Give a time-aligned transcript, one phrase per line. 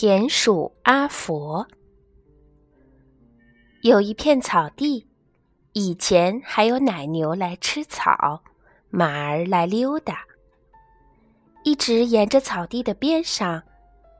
[0.00, 1.66] 田鼠阿佛
[3.82, 5.08] 有一片草地，
[5.72, 8.40] 以前还有奶牛来吃草，
[8.90, 10.20] 马儿来溜达。
[11.64, 13.60] 一直沿着草地的边上，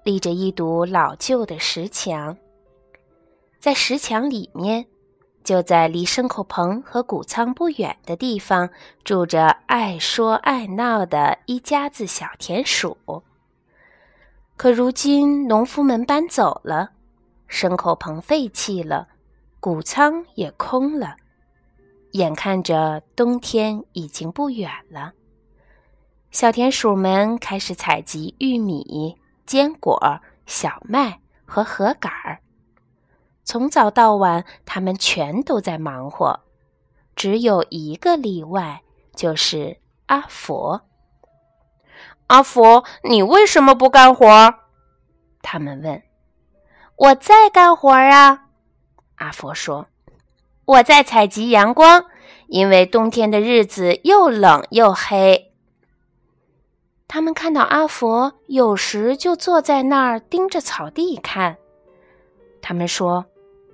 [0.03, 2.37] 立着一堵老旧的石墙。
[3.61, 4.85] 在石墙里面，
[5.45, 8.69] 就在离牲口棚和谷仓不远的地方，
[9.05, 12.99] 住着爱说爱闹的一家子小田鼠。
[14.59, 16.91] 可如今，农夫们搬走了，
[17.49, 19.07] 牲口棚废弃了，
[19.61, 21.15] 谷仓也空了。
[22.15, 25.13] 眼看着冬天已经不远了，
[26.33, 32.41] 小田鼠们开始采集玉米、坚果、小麦和禾杆儿。
[33.45, 36.41] 从早到晚，他们全都在忙活，
[37.15, 38.83] 只有一个例外，
[39.15, 40.83] 就是阿佛。
[42.29, 44.55] 阿佛，你为什么不干活？
[45.43, 46.03] 他们问。
[46.97, 48.45] 我在干活啊，
[49.17, 49.87] 阿佛说。
[50.65, 52.05] 我在采集阳光，
[52.49, 55.53] 因为冬天的日子又冷又黑。
[57.07, 61.57] 他们看到阿佛有时就坐在那儿盯着草地看。
[62.61, 63.25] 他们说：“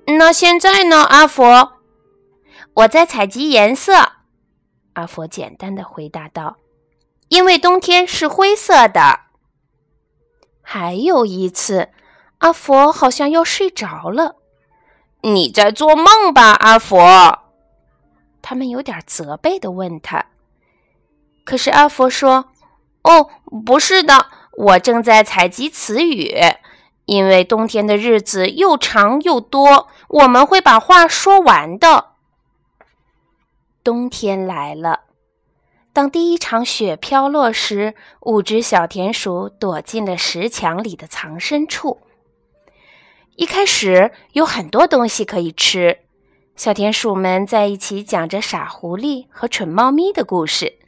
[0.06, 1.72] 那现在呢，阿佛？”
[2.74, 4.12] 我在采集颜色。
[4.92, 6.58] 阿佛简单的回答道。
[7.28, 9.20] 因为冬天是灰色的。
[10.62, 11.90] 还有一次，
[12.38, 14.36] 阿佛好像要睡着了。
[15.22, 17.40] 你在做梦吧，阿佛？
[18.42, 20.26] 他们有点责备的问他。
[21.44, 22.50] 可是阿佛说
[23.04, 23.30] ：“哦，
[23.64, 26.34] 不是的，我正在采集词语。
[27.06, 32.12] 因为冬天的日子又长又多，我们会把话说完的。”
[33.84, 35.03] 冬天来了。
[35.94, 42.00] 当第一场雪飘落时，五只小田鼠躲进了石墙里的藏身处。
[43.36, 46.00] 一开始有很多东西可以吃，
[46.56, 50.80] 小田鼠们在一起讲着傻狐狸和蠢猫咪的故事。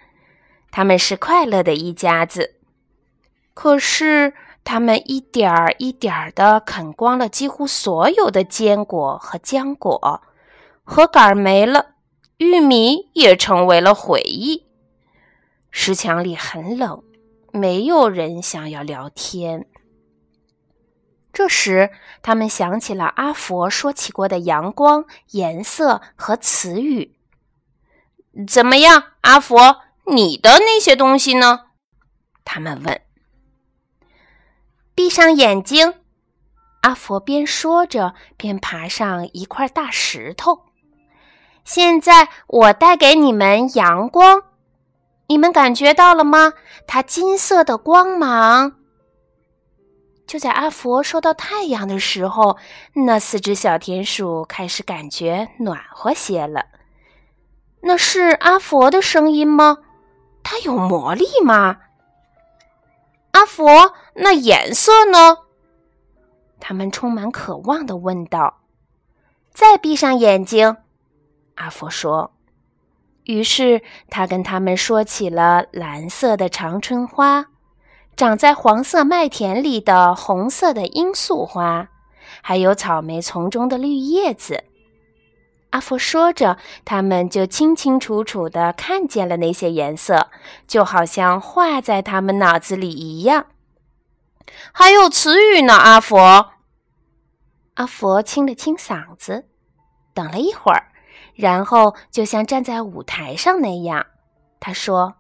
[0.73, 2.57] 他们是快乐的一家子。
[3.55, 4.35] 可是，
[4.65, 10.21] 他们一点儿一点儿地啃光了几乎所有的坚果和浆果，
[10.83, 11.95] 核杆没了，
[12.39, 14.66] 玉米也成为了回忆。
[15.79, 17.05] 石墙里很冷，
[17.53, 19.67] 没有人想要聊天。
[21.35, 21.91] 这时，
[22.23, 27.19] 他们想起了阿佛说起过的阳光、颜色和词语。
[28.49, 29.83] 怎么样，阿佛？
[30.07, 31.67] 你的那些东西呢？
[32.43, 33.03] 他们问。
[34.95, 35.93] 闭上眼睛，
[36.81, 40.65] 阿佛边说着边爬上一块大石头。
[41.65, 44.43] 现在，我带给你们阳光。
[45.29, 46.53] 你们感觉到了吗？
[46.87, 48.77] 它金色的光芒。
[50.27, 52.57] 就在阿佛说到太阳的时候，
[52.95, 56.67] 那四只小田鼠开始感觉暖和些了。
[57.83, 59.79] 那是阿佛的声音吗？
[60.43, 61.79] 它有魔力吗？
[63.33, 65.39] 阿佛，那颜色呢？
[66.59, 68.63] 他们充满渴望的问道。
[69.53, 70.77] 再闭上眼睛，
[71.57, 72.36] 阿佛说。
[73.27, 77.47] 于是他跟他们说起了蓝色的长春花，
[78.17, 81.89] 长在黄色麦田里的红色的罂粟花，
[82.41, 84.65] 还有草莓丛中的绿叶子。
[85.71, 90.31] 阿佛说着，他们就清清楚楚地看见了那些颜色，
[90.67, 93.47] 就好像画在他们脑子里一样。
[94.73, 96.53] 还有词语呢，阿佛。
[97.75, 99.47] 阿佛清了清嗓子，
[100.15, 100.93] 等了一会儿。
[101.37, 104.07] 然后，就像站在舞台上那样，
[104.59, 105.17] 他说：“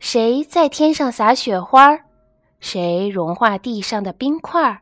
[0.00, 1.98] 谁在天上撒雪花？
[2.58, 4.80] 谁融化地上的冰块？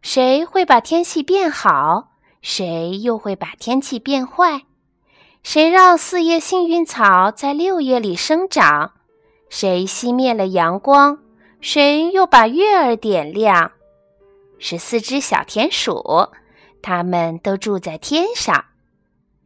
[0.00, 2.12] 谁会把天气变好？
[2.40, 4.62] 谁又会把天气变坏？
[5.42, 8.92] 谁让四叶幸运草在六月里生长？
[9.50, 11.18] 谁熄灭了阳光？
[11.60, 13.72] 谁又把月儿点亮？
[14.58, 16.30] 是四只小田鼠，
[16.80, 18.64] 它们都住在天上。”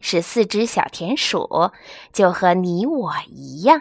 [0.02, 1.70] 是四只小田鼠，
[2.12, 3.81] 就和你我一样。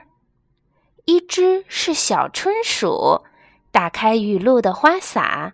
[1.06, 3.24] 一只是小春鼠，
[3.72, 5.54] 打开雨露的花洒；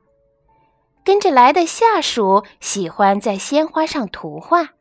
[1.03, 4.73] 跟着来的夏鼠喜欢在鲜花上涂画。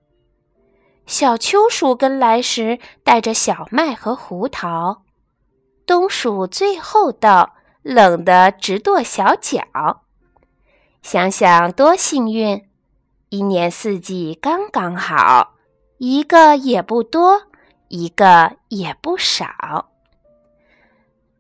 [1.06, 5.05] 小秋鼠跟来时带着小麦和胡桃。
[5.87, 10.03] 冬鼠最后到，冷得直跺小脚。
[11.00, 12.69] 想想多幸运，
[13.29, 15.56] 一年四季刚刚好。
[15.99, 17.43] 一个也不多，
[17.89, 19.91] 一个也不少。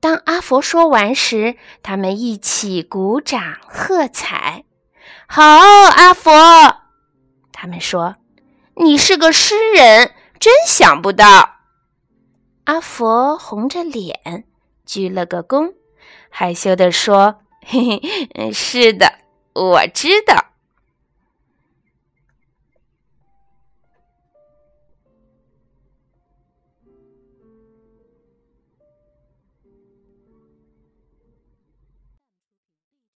[0.00, 4.64] 当阿佛说完时，他们一起鼓掌喝彩。
[5.26, 6.30] 好，阿佛，
[7.52, 8.16] 他们说
[8.76, 11.56] ：“你是个诗人，真想不到。”
[12.64, 14.44] 阿佛红着脸，
[14.84, 15.74] 鞠了个躬，
[16.30, 18.00] 害羞地说：“嘿
[18.34, 19.12] 嘿，是的，
[19.54, 20.46] 我知道。”